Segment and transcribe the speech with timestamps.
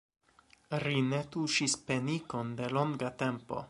[0.85, 3.59] Ri ne tuŝis penikon de longa tempo.